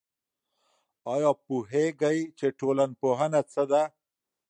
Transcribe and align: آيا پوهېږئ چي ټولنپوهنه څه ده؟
آيا 1.13 1.31
پوهېږئ 1.45 2.19
چي 2.37 2.47
ټولنپوهنه 2.59 3.41
څه 3.51 3.63
ده؟ 3.71 3.81